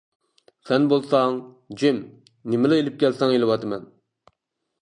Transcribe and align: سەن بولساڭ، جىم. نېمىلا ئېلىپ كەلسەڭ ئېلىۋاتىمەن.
سەن 0.69 0.87
بولساڭ، 0.93 1.37
جىم. 1.83 2.01
نېمىلا 2.55 2.81
ئېلىپ 2.81 2.99
كەلسەڭ 3.05 3.35
ئېلىۋاتىمەن. 3.37 3.89